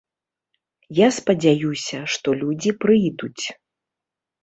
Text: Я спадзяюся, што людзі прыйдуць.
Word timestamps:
Я 1.01 1.07
спадзяюся, 1.17 1.99
што 2.17 2.37
людзі 2.43 2.71
прыйдуць. 2.83 3.45